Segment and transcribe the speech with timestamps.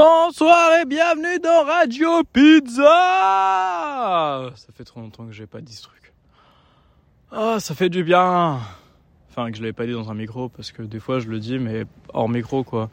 [0.00, 2.82] Bonsoir et bienvenue dans Radio Pizza
[4.54, 6.12] Ça fait trop longtemps que j'ai pas dit ce truc.
[7.32, 8.60] Ah, ça fait du bien
[9.30, 11.40] Enfin, que je l'avais pas dit dans un micro, parce que des fois je le
[11.40, 12.90] dis, mais hors micro, quoi.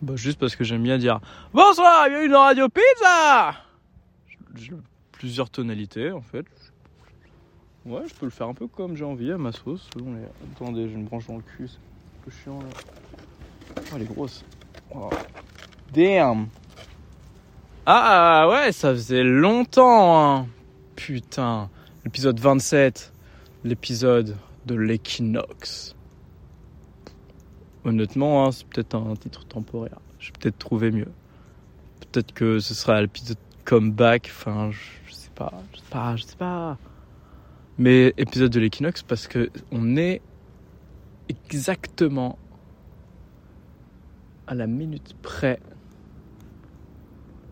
[0.00, 1.20] Bah, juste parce que j'aime bien dire
[1.52, 3.54] Bonsoir et bienvenue dans Radio Pizza
[4.54, 4.72] J'ai
[5.12, 6.46] plusieurs tonalités, en fait.
[7.84, 9.86] Ouais, je peux le faire un peu comme j'ai envie, à ma sauce.
[9.92, 10.24] selon les-
[10.54, 12.68] Attendez, j'ai une branche dans le cul, c'est un peu chiant, là.
[13.76, 14.42] Oh, elle est grosse.
[14.94, 15.10] Oh.
[15.92, 16.48] Damn.
[17.86, 20.18] Ah ouais, ça faisait longtemps.
[20.40, 20.46] hein.
[20.96, 21.70] Putain.
[22.04, 23.12] L'épisode 27.
[23.64, 25.94] L'épisode de l'équinoxe.
[27.84, 29.98] Honnêtement, hein, c'est peut-être un titre temporaire.
[30.18, 31.10] J'ai peut-être trouvé mieux.
[32.00, 34.30] Peut-être que ce sera l'épisode comeback.
[34.30, 35.52] Enfin, je, je sais pas.
[35.72, 36.76] Je sais pas, je sais pas.
[37.78, 40.20] Mais épisode de l'équinoxe parce que on est
[41.48, 42.36] exactement
[44.48, 45.60] à la minute près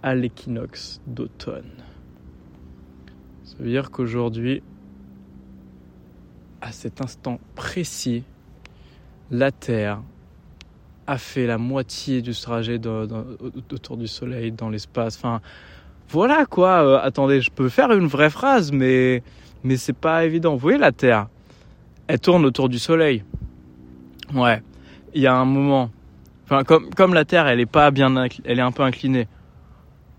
[0.06, 1.73] à l'équinoxe d'automne.
[3.43, 4.63] Ça veut dire qu'aujourd'hui,
[6.60, 8.23] à cet instant précis,
[9.32, 10.01] la Terre
[11.09, 13.04] a fait la moitié du trajet dans-
[13.73, 15.16] autour du Soleil, dans l'espace.
[15.16, 15.40] Enfin,
[16.09, 16.85] voilà quoi.
[16.85, 19.24] Euh, attendez, je peux faire une vraie phrase, mais,
[19.65, 20.52] mais c'est pas évident.
[20.52, 21.26] Vous voyez la Terre
[22.07, 23.24] Elle tourne autour du Soleil.
[24.32, 24.63] Ouais.
[25.15, 25.91] Il y a un moment.
[26.45, 29.26] Enfin, comme, comme la Terre, elle est pas bien, elle est un peu inclinée.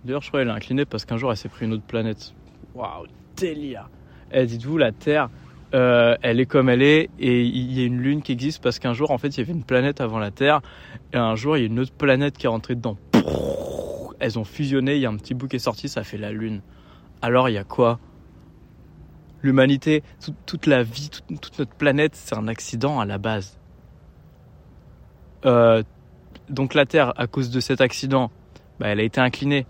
[0.08, 2.34] D'ailleurs, je crois qu'elle est inclinée parce qu'un jour, elle s'est pris une autre planète.
[2.74, 3.90] Waouh, délire.
[4.32, 5.30] Eh, dites-vous, la Terre,
[5.74, 8.80] euh, elle est comme elle est et il y a une lune qui existe parce
[8.80, 10.62] qu'un jour, en fait, il y avait une planète avant la Terre
[11.12, 12.98] et un jour, il y a une autre planète qui est rentrée dedans.
[14.20, 16.32] Elles ont fusionné, il y a un petit bout qui est sorti, ça fait la
[16.32, 16.62] lune.
[17.22, 18.00] Alors, il y a quoi?
[19.42, 23.60] L'humanité, tout- toute la vie, toute, toute notre planète, c'est un accident à la base.
[25.46, 25.84] Euh,
[26.50, 28.32] donc la Terre, à cause de cet accident,
[28.80, 29.66] bah, elle a été inclinée.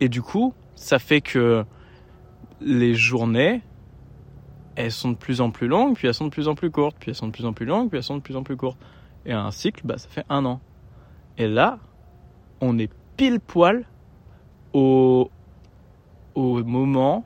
[0.00, 1.64] Et du coup, ça fait que
[2.60, 3.62] les journées,
[4.76, 6.96] elles sont de plus en plus longues, puis elles sont de plus en plus courtes,
[6.98, 8.56] puis elles sont de plus en plus longues, puis elles sont de plus en plus
[8.56, 8.78] courtes.
[9.26, 10.60] Et un cycle, bah, ça fait un an.
[11.36, 11.78] Et là,
[12.60, 13.84] on est pile poil
[14.72, 15.30] au,
[16.34, 17.24] moment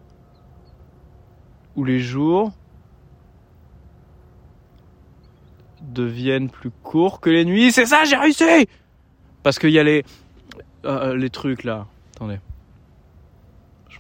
[1.77, 2.53] où les jours
[5.83, 7.71] deviennent plus courts que les nuits.
[7.71, 8.67] C'est ça, j'ai réussi
[9.43, 10.05] Parce qu'il y a les,
[10.85, 11.87] euh, les trucs là.
[12.17, 12.39] Attendez.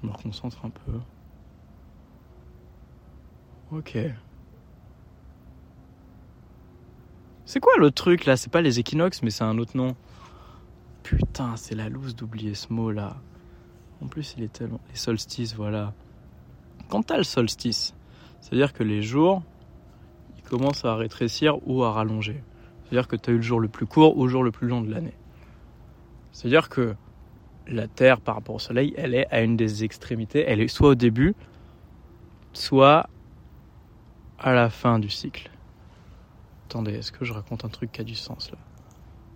[0.04, 1.00] Je me reconcentre un peu.
[3.70, 3.96] Ok.
[7.46, 8.36] C'est quoi le truc là?
[8.36, 9.96] C'est pas les équinoxes, mais c'est un autre nom.
[11.04, 13.16] Putain, c'est la loose d'oublier ce mot là.
[14.02, 14.80] En plus, il est tellement.
[14.90, 15.94] Les solstices, voilà.
[16.90, 17.94] Quand t'as le solstice,
[18.42, 19.42] c'est-à-dire que les jours,
[20.36, 22.44] ils commencent à rétrécir ou à rallonger.
[22.82, 24.68] C'est-à-dire que tu as eu le jour le plus court ou le jour le plus
[24.68, 25.16] long de l'année.
[26.32, 26.94] C'est-à-dire que
[27.66, 30.44] la Terre, par rapport au Soleil, elle est à une des extrémités.
[30.46, 31.34] Elle est soit au début,
[32.52, 33.08] soit
[34.38, 35.50] à la fin du cycle.
[36.68, 38.58] Attendez, est-ce que je raconte un truc qui a du sens là?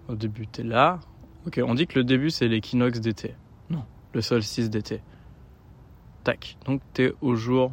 [0.09, 1.01] Au début, t'es là.
[1.47, 3.35] Ok, on dit que le début, c'est l'équinoxe d'été.
[3.71, 5.01] Non, le solstice d'été.
[6.25, 6.57] Tac.
[6.67, 7.73] Donc, t'es au jour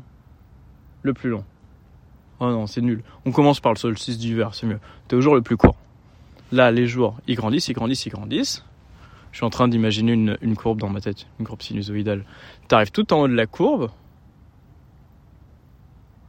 [1.01, 1.43] le plus long.
[2.39, 3.03] Oh non, c'est nul.
[3.25, 4.79] On commence par le solstice d'hiver, c'est mieux.
[5.07, 5.77] T'es au jour le plus court.
[6.51, 8.65] Là, les jours, ils grandissent, ils grandissent, ils grandissent.
[9.35, 12.23] Je suis en train d'imaginer une, courbe dans ma tête, une courbe sinusoïdale.
[12.69, 13.91] T'arrives tout en haut de la courbe.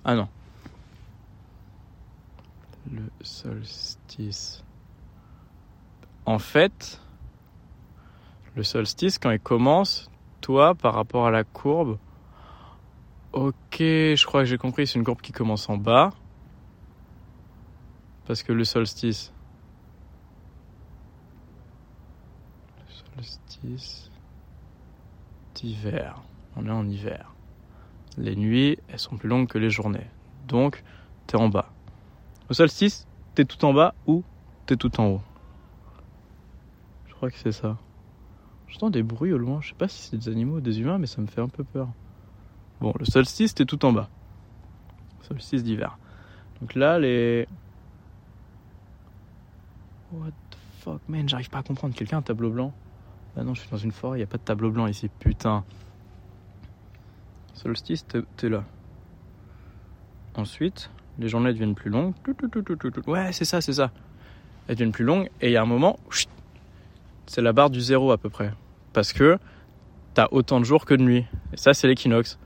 [0.05, 0.27] Ah non.
[2.91, 4.65] Le solstice.
[6.25, 7.01] En fait,
[8.57, 11.99] le solstice, quand il commence, toi, par rapport à la courbe,
[13.33, 16.11] ok, je crois que j'ai compris, c'est une courbe qui commence en bas.
[18.27, 19.33] Parce que le solstice.
[23.06, 24.11] Le solstice
[25.55, 26.23] d'hiver.
[26.57, 27.33] On est en hiver.
[28.19, 30.07] Les nuits, elles sont plus longues que les journées.
[30.49, 30.83] Donc,
[31.27, 31.71] t'es en bas.
[32.49, 34.23] Au solstice, t'es tout en bas ou
[34.67, 35.23] t'es tout en haut?
[37.07, 37.77] Je crois que c'est ça.
[38.69, 39.61] J'entends des bruits au loin.
[39.61, 41.49] Je sais pas si c'est des animaux ou des humains, mais ça me fait un
[41.49, 41.89] peu peur.
[42.81, 44.09] Bon, le solstice, t'es tout en bas.
[45.23, 45.99] Solstice d'hiver.
[46.61, 47.49] Donc là, les.
[50.13, 51.95] What the fuck, man, j'arrive pas à comprendre.
[51.95, 52.73] Quelqu'un tableau blanc
[53.39, 55.65] Ah non, je suis dans une forêt, y a pas de tableau blanc ici, putain.
[57.53, 58.07] Solstice,
[58.37, 58.65] t'es là.
[60.35, 62.15] Ensuite, les journées deviennent plus longues.
[63.07, 63.91] Ouais, c'est ça, c'est ça.
[64.69, 65.99] Elles deviennent plus longues et il y a un moment,
[67.27, 68.53] c'est la barre du zéro à peu près.
[68.93, 69.39] Parce que
[70.15, 71.27] t'as autant de jours que de nuits.
[71.53, 72.39] Et ça, c'est l'équinoxe.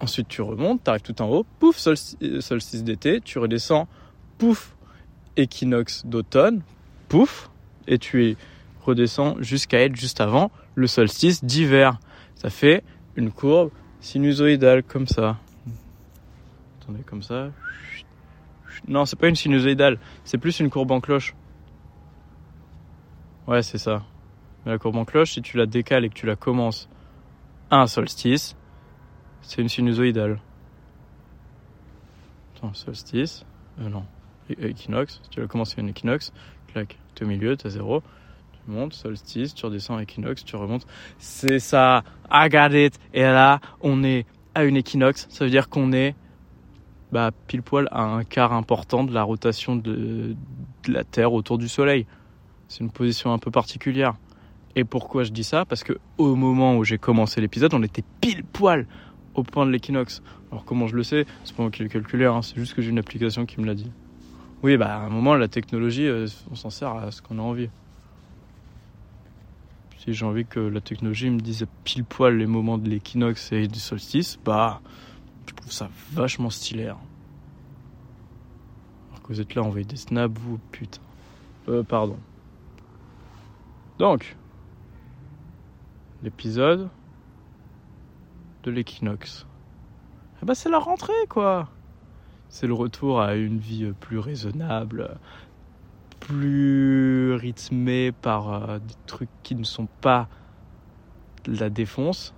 [0.00, 3.88] Ensuite, tu remontes, tu arrives tout en haut, pouf, solstice, solstice d'été, tu redescends,
[4.38, 4.76] pouf,
[5.36, 6.62] équinoxe d'automne,
[7.04, 7.50] pouf,
[7.86, 8.36] et tu
[8.82, 11.98] redescends jusqu'à être juste avant le solstice d'hiver.
[12.34, 12.82] Ça fait
[13.16, 13.70] une courbe
[14.00, 15.38] sinusoïdale comme ça.
[16.80, 17.50] Attendez, comme ça.
[18.86, 21.34] Non, c'est pas une sinusoïdale, c'est plus une courbe en cloche.
[23.46, 24.02] Ouais, c'est ça.
[24.64, 26.88] Mais la courbe en cloche, si tu la décales et que tu la commences
[27.70, 28.56] à un solstice,
[29.42, 30.40] c'est une sinusoïdale.
[32.56, 33.44] Attends, solstice.
[33.80, 34.04] Euh, non.
[34.48, 35.20] Équinoxe.
[35.22, 36.32] Si tu la commences à un équinoxe,
[36.74, 38.02] clac, es au milieu, t'as zéro.
[38.52, 40.86] Tu montes, solstice, tu redescends, équinoxe, tu remontes.
[41.18, 42.02] C'est ça.
[42.30, 42.98] I got it.
[43.12, 45.26] Et là, on est à une équinoxe.
[45.30, 46.14] Ça veut dire qu'on est
[47.12, 50.34] bah, pile poil à un quart important de la rotation de,
[50.84, 52.06] de la Terre autour du Soleil.
[52.68, 54.14] C'est une position un peu particulière.
[54.74, 55.64] Et pourquoi je dis ça?
[55.64, 58.86] Parce que au moment où j'ai commencé l'épisode, on était pile poil
[59.34, 60.22] au point de l'équinoxe.
[60.50, 61.26] Alors comment je le sais?
[61.44, 62.42] C'est pas moi qui l'ai calculé, hein.
[62.42, 63.90] c'est juste que j'ai une application qui me l'a dit.
[64.64, 67.42] Oui, bah à un moment, la technologie, euh, on s'en sert à ce qu'on a
[67.42, 67.68] envie.
[69.98, 73.68] Si j'ai envie que la technologie me dise pile poil les moments de l'équinoxe et
[73.68, 74.80] du solstice, bah
[75.46, 76.88] je trouve ça vachement stylé.
[76.88, 76.96] Hein.
[79.10, 81.02] Alors que vous êtes là, envoyez des snaps, vous, putain.
[81.68, 82.16] Euh, pardon.
[83.98, 84.34] Donc,
[86.22, 86.88] l'épisode
[88.62, 89.44] de l'équinoxe.
[90.42, 91.68] Eh ben, c'est la rentrée, quoi.
[92.54, 95.16] C'est le retour à une vie plus raisonnable,
[96.20, 100.28] plus rythmée par euh, des trucs qui ne sont pas
[101.48, 102.32] la défonce.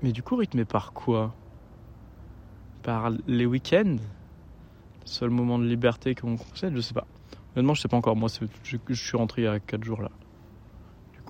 [0.00, 1.34] Mais du coup, rythmé par quoi?
[2.84, 3.96] Par les week-ends?
[3.96, 6.76] Le seul moment de liberté qu'on concède?
[6.76, 7.08] Je sais pas.
[7.56, 8.14] Honnêtement, je sais pas encore.
[8.14, 8.28] Moi,
[8.62, 10.10] je suis rentré il y a 4 jours là.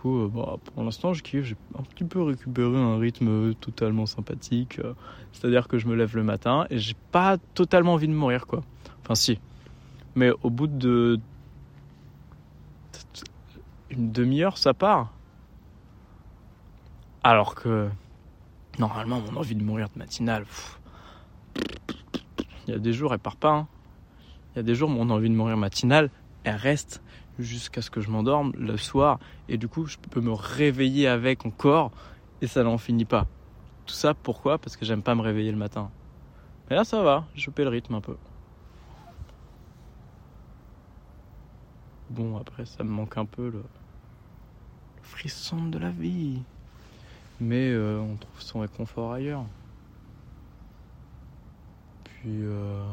[0.04, 4.78] Euh, bah, pour l'instant, je J'ai un petit peu récupéré un rythme totalement sympathique.
[4.78, 4.94] Euh,
[5.32, 8.62] c'est-à-dire que je me lève le matin et j'ai pas totalement envie de mourir, quoi.
[9.02, 9.38] Enfin, si.
[10.14, 11.19] Mais au bout de.
[13.90, 15.12] Une demi-heure, ça part.
[17.22, 17.88] Alors que.
[18.78, 20.46] Normalement, mon envie de mourir de matinale.
[22.66, 23.52] Il y a des jours, elle part pas.
[23.52, 23.69] Hein.
[24.55, 26.10] Il y a des jours, mon envie de mourir matinale,
[26.44, 27.02] elle reste
[27.38, 29.19] jusqu'à ce que je m'endorme le soir
[29.49, 31.90] et du coup je peux me réveiller avec encore
[32.40, 33.26] et ça n'en finit pas.
[33.87, 34.58] Tout ça pourquoi?
[34.58, 35.90] Parce que j'aime pas me réveiller le matin.
[36.69, 38.17] Mais là ça va, je le rythme un peu.
[42.11, 43.62] Bon après ça me manque un peu le,
[45.02, 46.43] frisson de la vie.
[47.40, 49.44] Mais euh, on trouve son réconfort ailleurs.
[52.05, 52.84] Puis euh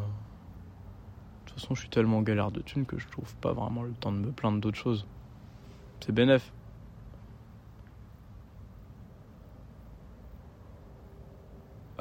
[1.59, 4.11] toute façon, je suis tellement galère de thunes que je trouve pas vraiment le temps
[4.11, 5.05] de me plaindre d'autres choses.
[5.99, 6.53] C'est bénef.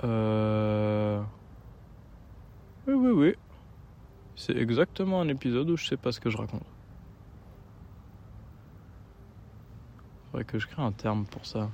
[0.05, 1.21] Euh...
[2.87, 3.35] Oui, oui, oui.
[4.37, 6.63] C'est exactement un épisode où je sais pas ce que je raconte.
[10.31, 11.71] Faudrait que je crée un terme pour ça.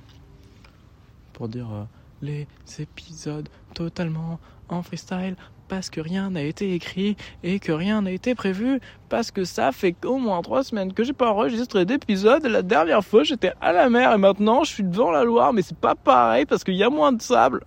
[1.33, 1.83] Pour dire euh,
[2.21, 2.47] les
[2.79, 4.39] épisodes totalement
[4.69, 5.35] en freestyle
[5.67, 8.79] parce que rien n'a été écrit et que rien n'a été prévu
[9.09, 12.45] parce que ça fait au moins trois semaines que j'ai pas enregistré d'épisode.
[12.45, 15.61] La dernière fois j'étais à la mer et maintenant je suis devant la Loire mais
[15.61, 17.65] c'est pas pareil parce qu'il y a moins de sable.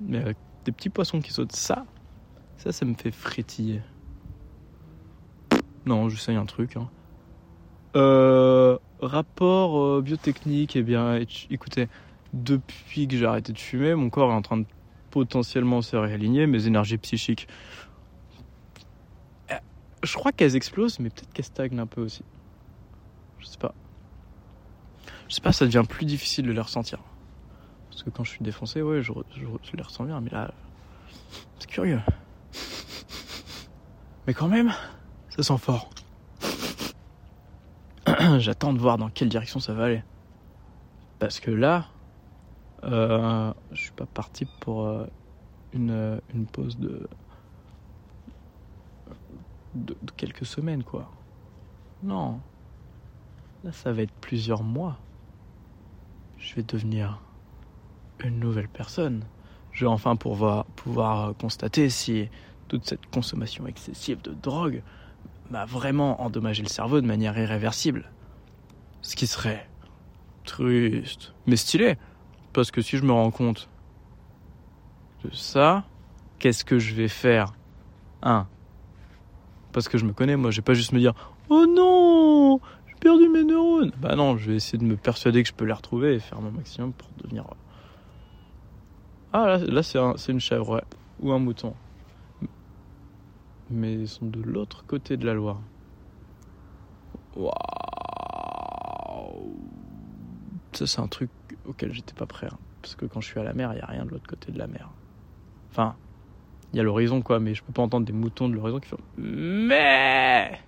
[0.00, 1.84] Mais avec des petits poissons qui sautent, ça,
[2.56, 3.80] ça, me fait frétiller.
[5.86, 6.76] Non, j'essaye un truc.
[6.76, 6.88] Hein.
[7.96, 11.20] Euh, rapport euh, biotechnique, eh bien,
[11.50, 11.88] écoutez,
[12.32, 14.66] depuis que j'ai arrêté de fumer, mon corps est en train de
[15.12, 17.46] potentiellement se réaligner, mes énergies psychiques.
[19.50, 19.56] Euh,
[20.02, 22.24] je crois qu'elles explosent, mais peut-être qu'elles stagnent un peu aussi.
[23.38, 23.74] Je sais pas.
[25.28, 26.98] Je sais pas, ça devient plus difficile de les ressentir.
[27.90, 29.12] Parce que quand je suis défoncé, ouais, je,
[29.74, 30.50] les ressens bien, mais là,
[31.58, 32.00] c'est curieux.
[34.26, 34.72] Mais quand même,
[35.28, 35.90] ça sent fort.
[38.38, 40.02] J'attends de voir dans quelle direction ça va aller.
[41.18, 41.86] Parce que là,
[42.84, 45.06] euh, je suis pas parti pour euh,
[45.72, 47.08] une, une pause de,
[49.74, 51.10] de, quelques semaines, quoi.
[52.02, 52.40] Non.
[53.64, 54.98] Là, ça va être plusieurs mois.
[56.38, 57.20] Je vais devenir
[58.24, 59.24] une nouvelle personne.
[59.70, 62.28] Je vais enfin pouvoir, pouvoir constater si
[62.68, 64.82] toute cette consommation excessive de drogue
[65.50, 68.10] m'a vraiment endommagé le cerveau de manière irréversible.
[69.02, 69.68] Ce qui serait
[70.44, 71.96] triste, mais stylé.
[72.52, 73.68] Parce que si je me rends compte
[75.24, 75.84] de ça,
[76.38, 77.54] qu'est-ce que je vais faire?
[78.22, 78.46] Un,
[79.72, 81.14] parce que je me connais, moi, je vais pas juste me dire
[81.48, 83.92] Oh non, j'ai perdu mes neurones.
[83.98, 86.40] Bah non, je vais essayer de me persuader que je peux les retrouver et faire
[86.40, 87.44] mon maximum pour devenir.
[89.32, 90.84] Ah là, là c'est un, une chèvre, ouais.
[91.20, 91.74] Ou un mouton.
[93.70, 95.60] mais ils sont de l'autre côté de la Loire.
[97.34, 97.52] Waouh
[100.72, 101.30] Ça, c'est un truc
[101.66, 102.48] auquel j'étais pas prêt.
[102.50, 102.58] hein.
[102.80, 104.50] Parce que quand je suis à la mer, il n'y a rien de l'autre côté
[104.52, 104.88] de la mer.
[105.70, 105.94] Enfin,
[106.72, 108.88] il y a l'horizon, quoi, mais je peux pas entendre des moutons de l'horizon qui
[108.88, 108.98] font.
[109.16, 110.58] Mais.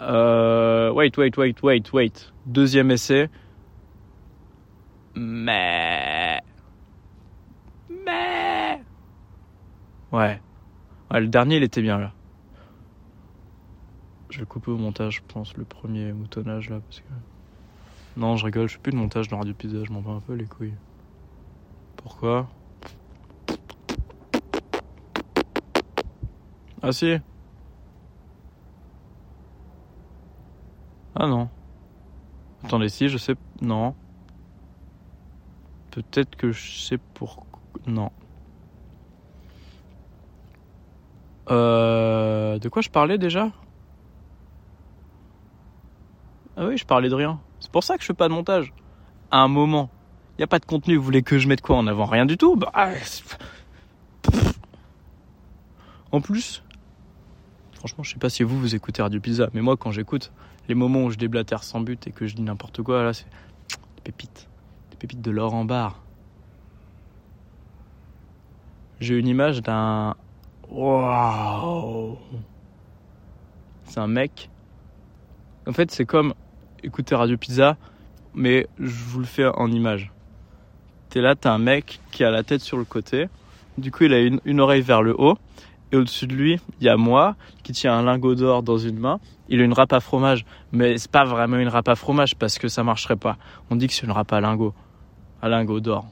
[0.00, 2.32] Euh, wait, wait, wait, wait, wait.
[2.46, 3.28] Deuxième essai.
[5.14, 6.40] Mais.
[7.88, 8.80] Mais.
[10.12, 10.40] Ouais.
[11.10, 12.12] Ouais, le dernier, il était bien là.
[14.30, 17.06] Je vais couper au montage, je pense, le premier moutonnage là, parce que.
[18.16, 20.20] Non, je rigole, je fais plus de montage dans Radio Pizza, je m'en bats un
[20.20, 20.74] peu les couilles.
[21.96, 22.48] Pourquoi?
[26.80, 27.16] Ah si
[31.16, 31.48] Ah non.
[32.62, 33.34] Attendez, si, je sais.
[33.62, 33.94] Non.
[35.90, 37.46] Peut-être que je sais pourquoi.
[37.86, 38.10] Non.
[41.50, 43.50] Euh, de quoi je parlais déjà?
[46.56, 47.40] Ah oui, je parlais de rien.
[47.60, 48.72] C'est pour ça que je fais pas de montage.
[49.30, 49.90] À un moment,
[50.32, 50.96] il n'y a pas de contenu.
[50.96, 52.04] Vous voulez que je mette quoi en avant?
[52.04, 52.90] Rien du tout Bah, ah,
[56.12, 56.62] En plus,
[57.74, 60.32] franchement, je sais pas si vous, vous écoutez Radio Pizza, mais moi, quand j'écoute
[60.68, 63.26] les moments où je déblatère sans but et que je dis n'importe quoi, là, c'est
[63.96, 64.48] des pépites.
[64.90, 66.00] Des pépites de l'or en barre.
[69.00, 70.14] J'ai une image d'un.
[70.70, 72.16] Waouh!
[73.84, 74.50] C'est un mec.
[75.66, 76.34] En fait, c'est comme
[76.84, 77.76] écouter Radio Pizza,
[78.34, 80.12] mais je vous le fais en image.
[81.08, 83.28] T'es là, t'as un mec qui a la tête sur le côté.
[83.78, 85.38] Du coup, il a une, une oreille vers le haut.
[85.92, 88.98] Et au-dessus de lui, il y a moi qui tient un lingot d'or dans une
[88.98, 89.20] main.
[89.48, 90.44] Il a une râpe à fromage.
[90.72, 93.36] Mais c'est pas vraiment une râpe à fromage parce que ça marcherait pas.
[93.70, 94.74] On dit que c'est une râpe à lingot.
[95.40, 96.06] À lingot d'or.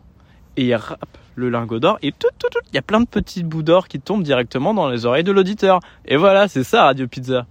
[0.57, 2.61] Et il râpe le lingot d'or et tout, tout, tout.
[2.73, 5.33] Il y a plein de petits bouts d'or qui tombent directement dans les oreilles de
[5.33, 5.81] l'auditeur.
[6.05, 7.47] Et voilà, c'est ça Radio Pizza.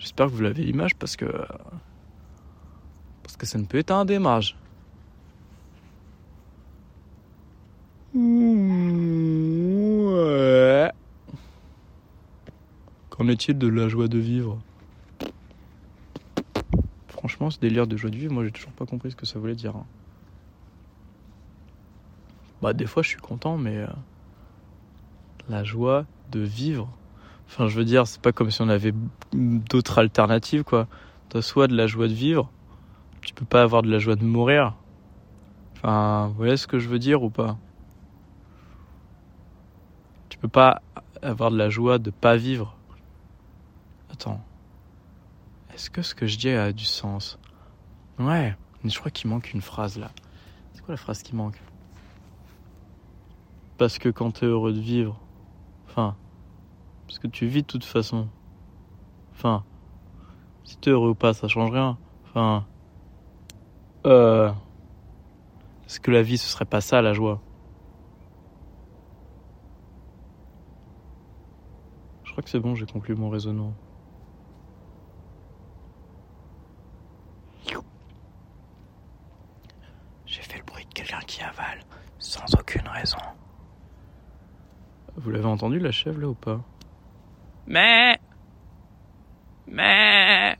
[0.00, 1.26] J'espère que vous l'avez l'image parce que.
[3.22, 4.56] Parce que ça ne peut être un démarrage.
[9.60, 10.90] Ouais.
[13.10, 14.58] Qu'en est-il de la joie de vivre?
[17.08, 19.38] Franchement, ce délire de joie de vivre, moi j'ai toujours pas compris ce que ça
[19.38, 19.76] voulait dire.
[19.76, 19.86] hein.
[22.62, 23.76] Bah, des fois je suis content, mais.
[23.76, 23.86] euh,
[25.48, 26.88] La joie de vivre.
[27.50, 28.94] Enfin, je veux dire, c'est pas comme si on avait
[29.32, 30.86] d'autres alternatives, quoi.
[31.30, 32.48] T'as soit de la joie de vivre,
[33.22, 34.76] tu peux pas avoir de la joie de mourir.
[35.74, 37.58] Enfin, vous voyez ce que je veux dire ou pas
[40.28, 40.80] Tu peux pas
[41.22, 42.76] avoir de la joie de pas vivre.
[44.12, 44.40] Attends.
[45.74, 47.36] Est-ce que ce que je dis a du sens?
[48.20, 48.54] Ouais,
[48.84, 50.12] mais je crois qu'il manque une phrase là.
[50.72, 51.60] C'est quoi la phrase qui manque?
[53.76, 55.18] Parce que quand t'es heureux de vivre,
[55.88, 56.14] enfin,
[57.10, 58.28] parce que tu vis de toute façon.
[59.32, 59.64] Enfin,
[60.62, 61.98] si t'es heureux ou pas, ça change rien.
[62.24, 62.64] Enfin,
[64.06, 64.52] euh,
[65.86, 67.40] est-ce que la vie ce serait pas ça la joie?
[72.22, 73.74] Je crois que c'est bon, j'ai conclu mon raisonnement.
[80.26, 81.80] J'ai fait le bruit de quelqu'un qui avale
[82.20, 83.18] sans aucune raison.
[85.16, 86.60] Vous l'avez entendu la chèvre là ou pas?
[87.70, 88.18] Mais
[89.68, 90.56] Mais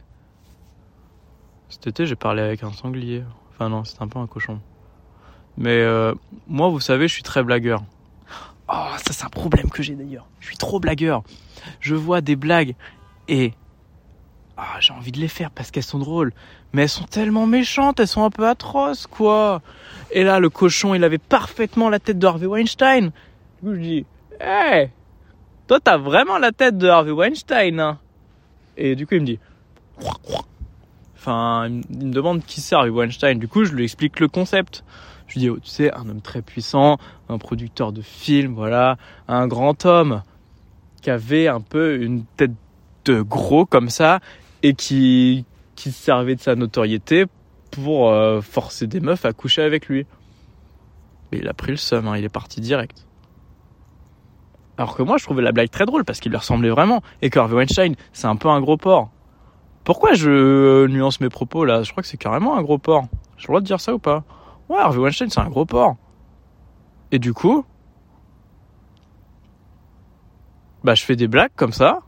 [1.69, 3.25] Cet été j'ai parlé avec un sanglier.
[3.51, 4.61] Enfin non, c'est un peu un cochon.
[5.57, 6.15] Mais euh,
[6.47, 7.83] moi, vous savez, je suis très blagueur.
[8.73, 10.29] Oh, ça c'est un problème que j'ai d'ailleurs.
[10.39, 11.25] Je suis trop blagueur.
[11.81, 12.77] Je vois des blagues
[13.27, 13.55] et
[14.57, 16.33] ah, j'ai envie de les faire parce qu'elles sont drôles.
[16.73, 19.63] Mais elles sont tellement méchantes, elles sont un peu atroces, quoi.
[20.13, 23.11] Et là, le cochon, il avait parfaitement la tête de Harvey Weinstein.
[23.63, 24.07] Du coup, dis,
[24.39, 24.91] hey,
[25.71, 27.79] toi, t'as vraiment la tête de Harvey Weinstein.
[27.79, 27.99] hein.
[28.77, 29.39] Et du coup, il me dit,
[31.15, 33.39] enfin, il me- demande qui c'est Harvey Weinstein.
[33.39, 34.83] Du coup, je lui explique le concept.
[35.29, 36.99] Je lui dis, oh, tu sais, un homme très puissant,
[37.29, 38.97] un producteur de films, voilà,
[39.29, 40.23] un grand homme
[41.03, 42.51] qui avait un peu une tête
[43.05, 44.19] de gros comme ça
[44.65, 45.45] et qui,
[45.77, 47.27] qui se servait de sa notoriété
[47.71, 50.05] pour euh, forcer des meufs à coucher avec lui.
[51.31, 53.07] Mais il a pris le seum, hein, il est parti direct.
[54.81, 57.29] Alors que moi, je trouvais la blague très drôle parce qu'il lui ressemblait vraiment et
[57.29, 59.11] que Harvey Weinstein, c'est un peu un gros porc.
[59.85, 61.83] Pourquoi je euh, nuance mes propos là?
[61.83, 63.05] Je crois que c'est carrément un gros porc.
[63.37, 64.25] J'ai le droit de dire ça ou pas?
[64.71, 65.97] Ouais, Harvey Weinstein, c'est un gros porc.
[67.13, 67.67] Et du coup,
[70.83, 71.99] bah je fais des blagues comme ça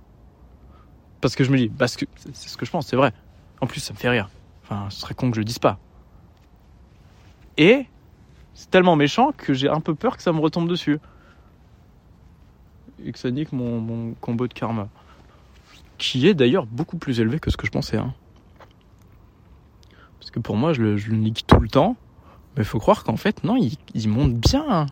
[1.20, 3.12] parce que je me dis parce que c'est ce que je pense, c'est vrai.
[3.60, 4.30] En plus, ça me fait rire.
[4.62, 5.78] Enfin, ce serait con que je le dise pas.
[7.58, 7.84] Et
[8.54, 10.98] c'est tellement méchant que j'ai un peu peur que ça me retombe dessus.
[13.04, 14.88] Et que ça nique mon, combo de karma.
[15.98, 17.96] Qui est d'ailleurs beaucoup plus élevé que ce que je pensais.
[17.96, 18.14] Hein.
[20.18, 21.96] Parce que pour moi, je le, nique tout le temps.
[22.56, 24.86] Mais faut croire qu'en fait, non, il, il monte bien.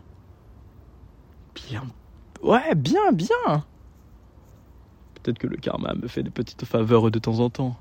[1.55, 1.83] Bien.
[2.41, 3.65] Ouais, bien, bien.
[5.15, 7.77] Peut-être que le karma me fait des petites faveurs de temps en temps.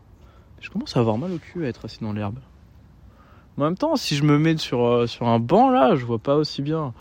[0.60, 2.38] Je commence à avoir mal au cul à être assis dans l'herbe.
[3.56, 6.18] En même temps, si je me mets sur, euh, sur un banc là, je vois
[6.18, 6.94] pas aussi bien.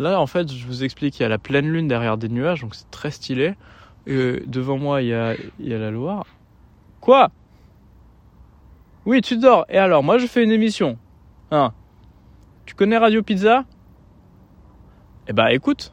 [0.00, 2.62] Là, en fait, je vous explique, il y a la pleine lune derrière des nuages,
[2.62, 3.54] donc c'est très stylé.
[4.06, 6.24] Et devant moi, il y a, la Loire.
[7.02, 7.28] Quoi?
[9.04, 9.66] Oui, tu dors.
[9.68, 10.96] Et alors, moi, je fais une émission.
[11.50, 11.74] Hein?
[12.64, 13.64] Tu connais Radio Pizza?
[15.28, 15.92] Eh bah, écoute.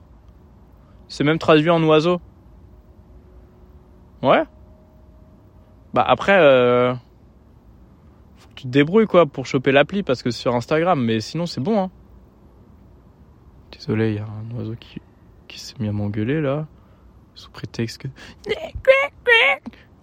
[1.09, 2.21] C'est même traduit en oiseau.
[4.23, 4.43] Ouais?
[5.93, 6.93] Bah, après, euh,
[8.37, 11.03] faut que tu te débrouilles, quoi, pour choper l'appli, parce que c'est sur Instagram.
[11.03, 11.91] Mais sinon, c'est bon, hein.
[13.71, 15.01] Désolé, il y a un oiseau qui,
[15.47, 16.65] qui s'est mis à m'engueuler là,
[17.35, 18.07] sous prétexte que.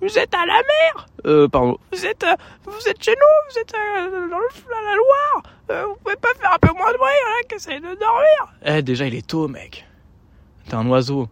[0.01, 1.79] Vous êtes à la mer Euh, pardon.
[1.93, 2.35] Vous êtes, euh,
[2.67, 6.17] vous êtes chez nous Vous êtes euh, dans le, à la Loire euh, Vous pouvez
[6.17, 9.27] pas faire un peu moins de bruit, voilà, qu'essaye de dormir Eh, déjà, il est
[9.27, 9.87] tôt, mec.
[10.69, 11.29] T'es un oiseau.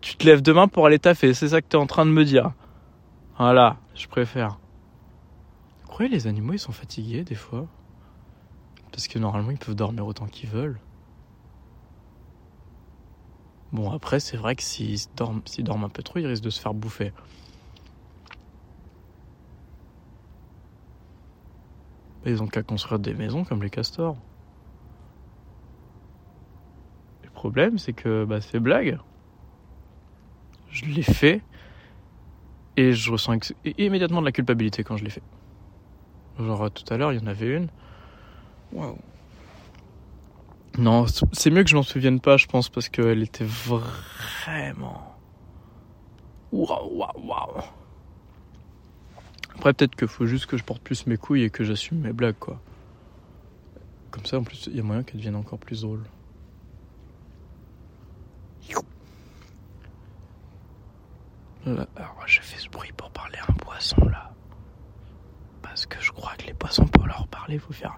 [0.00, 2.24] Tu te lèves demain pour aller taffer, c'est ça que t'es en train de me
[2.24, 2.52] dire.
[3.38, 4.58] Voilà, je préfère.
[5.82, 7.66] Vous croyez les animaux, ils sont fatigués des fois?
[8.90, 10.78] Parce que normalement, ils peuvent dormir autant qu'ils veulent.
[13.74, 16.60] Bon, après, c'est vrai que s'ils dorment, dorment un peu trop, ils risquent de se
[16.60, 17.12] faire bouffer.
[22.24, 24.16] Ils ont qu'à construire des maisons comme les castors.
[27.24, 28.96] Le problème, c'est que bah, c'est blague.
[30.70, 31.42] Je l'ai fait
[32.76, 35.22] et je ressens immédiatement de la culpabilité quand je l'ai fait.
[36.38, 37.66] Genre tout à l'heure, il y en avait une.
[40.76, 45.16] Non, c'est mieux que je m'en souvienne pas, je pense, parce qu'elle était vraiment.
[46.50, 47.62] Waouh, waouh, waouh.
[49.54, 52.12] Après, peut-être qu'il faut juste que je porte plus mes couilles et que j'assume mes
[52.12, 52.60] blagues, quoi.
[54.10, 56.04] Comme ça, en plus, il y a moyen qu'elles deviennent encore plus drôles.
[61.66, 64.32] Alors, j'ai fait ce bruit pour parler à un poisson, là.
[65.62, 67.96] Parce que je crois que les poissons, pour leur parler, il faut faire.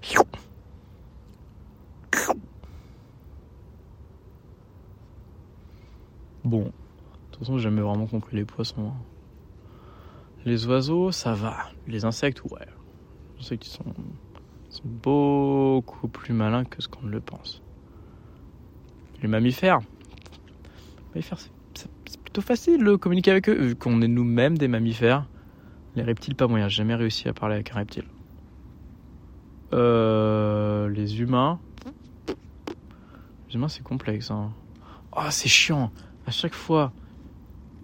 [6.46, 6.70] Bon, de
[7.32, 8.87] toute façon, j'ai jamais vraiment compris les poissons.
[8.87, 8.94] hein.
[10.44, 11.56] Les oiseaux, ça va.
[11.88, 12.68] Les insectes, ouais.
[13.35, 17.64] Les insectes, ils sont, beaucoup plus malins que ce qu'on ne le pense.
[19.22, 21.40] Les mammifères, les mammifères,
[21.74, 25.26] c'est plutôt facile de communiquer avec eux, vu qu'on est nous-mêmes des mammifères.
[25.96, 26.68] Les reptiles, pas moyen.
[26.68, 28.04] J'ai jamais réussi à parler avec un reptile.
[29.72, 31.59] Euh, les humains.
[33.48, 34.30] Les humains, c'est complexe.
[34.30, 34.52] Hein.
[35.11, 35.90] Oh, c'est chiant.
[36.26, 36.92] À chaque fois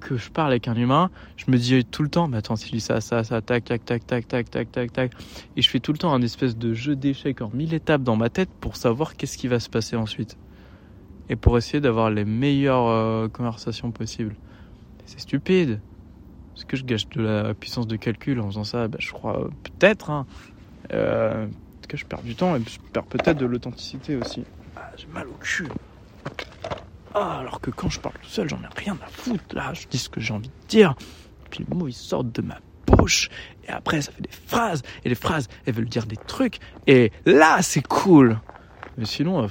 [0.01, 2.73] que je parle avec un humain, je me dis tout le temps, mais attends, s'il
[2.73, 5.13] dit ça, ça, ça, tac, tac, tac, tac, tac, tac, tac, tac.
[5.57, 8.17] Et je fais tout le temps un espèce de jeu d'échecs en mille étapes dans
[8.17, 10.37] ma tête pour savoir qu'est-ce qui va se passer ensuite.
[11.29, 14.35] Et pour essayer d'avoir les meilleures euh, conversations possibles.
[15.07, 15.81] C'est stupide.
[16.57, 19.41] Est-ce que je gâche de la puissance de calcul en faisant ça Ben, Je crois
[19.41, 20.11] euh, peut-être.
[20.11, 20.27] Hein.
[20.93, 24.45] Euh, en tout cas, je perds du temps et je perds peut-être de l'authenticité aussi.
[24.77, 25.69] Ah, J'ai mal au cul.
[27.15, 29.55] Ah, alors que quand je parle tout seul, j'en ai rien à foutre.
[29.55, 30.95] Là, je dis ce que j'ai envie de dire.
[31.51, 33.29] Puis les mots, ils sortent de ma bouche.
[33.67, 34.83] Et après, ça fait des phrases.
[35.05, 36.59] Et les phrases, elles veulent dire des trucs.
[36.87, 38.41] Et là, c'est cool.
[38.97, 39.49] Mais sinon, euh,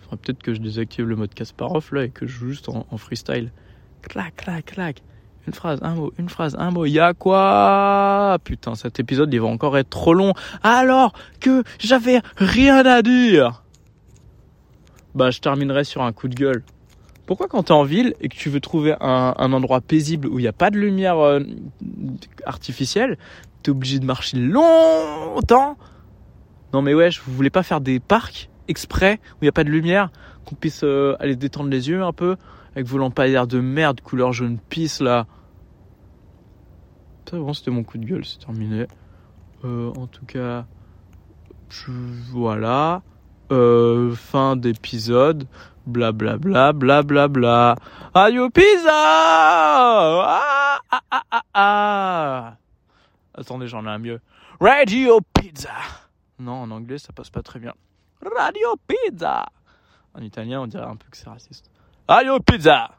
[0.00, 2.86] faudrait peut-être que je désactive le mode Kasparov là et que je joue juste en,
[2.90, 3.50] en freestyle.
[4.02, 5.02] Clac, clac, clac.
[5.46, 6.86] Une phrase, un mot, une phrase, un mot.
[6.86, 8.36] Y'a quoi?
[8.42, 10.32] Putain, cet épisode, il va encore être trop long.
[10.62, 13.62] Alors que j'avais rien à dire.
[15.16, 16.62] Bah, je terminerai sur un coup de gueule.
[17.24, 20.42] Pourquoi quand t'es en ville et que tu veux trouver un, endroit paisible où il
[20.42, 21.40] n'y a pas de lumière euh,
[22.44, 23.16] artificielle,
[23.62, 25.78] t'es obligé de marcher longtemps
[26.74, 29.64] Non mais wesh, vous voulez pas faire des parcs exprès où il n'y a pas
[29.64, 30.10] de lumière,
[30.44, 32.36] qu'on puisse euh, aller détendre les yeux un peu
[32.74, 35.26] avec vos lampadaires de merde couleur jaune pisse là.
[37.32, 38.86] Bon, c'était mon coup de gueule, c'est terminé.
[39.64, 40.66] Euh, en tout cas,
[41.70, 41.90] je,
[42.30, 43.02] voilà.
[43.52, 45.46] Euh, fin d'épisode.
[45.86, 47.76] Blablabla, blablabla.
[48.12, 52.56] Radio Pizza ah, ah, ah, ah, ah.
[53.34, 54.20] Attendez, j'en ai un mieux.
[54.60, 55.70] Radio Pizza.
[56.40, 57.74] Non, en anglais, ça passe pas très bien.
[58.20, 59.46] Radio Pizza.
[60.14, 61.70] En italien, on dirait un peu que c'est raciste.
[62.08, 62.90] Radio Pizza.